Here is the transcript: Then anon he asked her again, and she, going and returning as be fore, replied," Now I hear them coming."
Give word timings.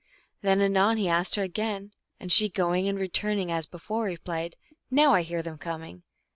Then 0.41 0.61
anon 0.61 0.97
he 0.97 1.07
asked 1.07 1.35
her 1.35 1.43
again, 1.43 1.91
and 2.19 2.31
she, 2.31 2.49
going 2.49 2.87
and 2.89 2.97
returning 2.97 3.51
as 3.51 3.67
be 3.67 3.77
fore, 3.77 4.05
replied," 4.05 4.55
Now 4.89 5.13
I 5.13 5.21
hear 5.21 5.43
them 5.43 5.59
coming." 5.59 6.01